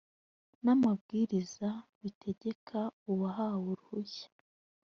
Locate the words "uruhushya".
3.73-4.27